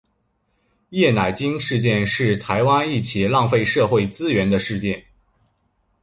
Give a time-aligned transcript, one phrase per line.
[0.89, 5.05] 叶乃菁事件是台湾一起浪费社会资源的事件。